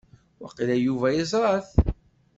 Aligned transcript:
Waqila 0.41 0.75
Yuba 0.79 1.07
yeẓra-t. 1.11 1.69